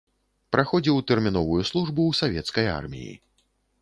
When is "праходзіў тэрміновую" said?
0.55-1.59